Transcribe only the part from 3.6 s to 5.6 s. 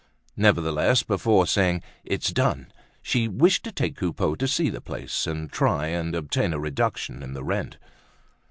to take Coupeau to see the place, and